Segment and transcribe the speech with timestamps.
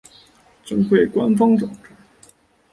[0.03, 0.09] 惠
[0.65, 1.69] 贞书院官方网站